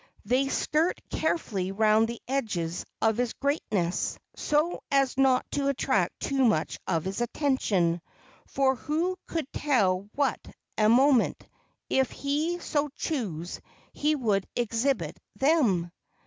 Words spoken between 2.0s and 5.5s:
the edges of his greatness, so as not